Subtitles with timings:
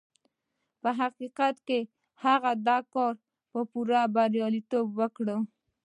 [0.81, 1.79] په حقيقت کې
[2.23, 3.13] هغه دا کار
[3.51, 5.25] په پوره برياليتوب وکړ.